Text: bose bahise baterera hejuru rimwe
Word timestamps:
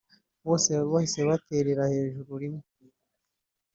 bose 0.45 0.69
bahise 0.91 1.19
baterera 1.29 1.83
hejuru 1.93 2.31
rimwe 2.41 2.63